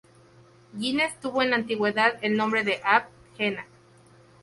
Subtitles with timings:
[0.75, 3.67] Gines tuvo en la antigüedad el nombre de Ab-Genna.